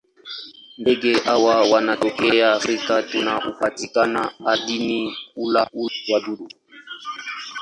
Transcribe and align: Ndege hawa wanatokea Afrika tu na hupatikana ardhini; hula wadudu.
Ndege 0.77 1.13
hawa 1.19 1.63
wanatokea 1.71 2.53
Afrika 2.53 3.03
tu 3.03 3.21
na 3.21 3.35
hupatikana 3.37 4.33
ardhini; 4.45 5.17
hula 5.35 5.69
wadudu. 6.13 6.49